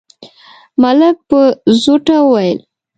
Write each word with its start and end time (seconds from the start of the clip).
ملک 0.81 1.15
په 1.29 1.39
زوټه 1.81 2.17
وويل: 2.21 2.59